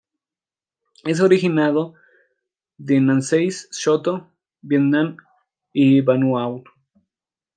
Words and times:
Es 1.03 1.19
originario 1.19 1.93
de 2.75 2.99
Nansei-shoto, 2.99 4.31
Vietnam 4.63 5.15
a 5.75 6.03
Vanuatu. 6.03 6.71